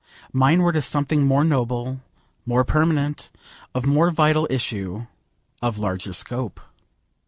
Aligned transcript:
Mine 0.33 0.63
were 0.63 0.71
to 0.71 0.81
something 0.81 1.27
more 1.27 1.43
noble, 1.43 2.01
more 2.43 2.63
permanent, 2.63 3.29
of 3.75 3.85
more 3.85 4.09
vital 4.09 4.47
issue, 4.49 5.05
of 5.61 5.77
larger 5.77 6.13
scope. 6.13 6.59